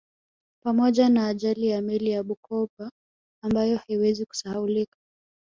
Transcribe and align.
Pamoja 0.63 1.09
na 1.09 1.27
ajali 1.27 1.67
ya 1.67 1.81
meli 1.81 2.09
ya 2.11 2.23
Bukoba 2.23 2.91
ambayo 3.43 3.77
haiwezi 3.77 4.25
kusahaulika 4.25 4.97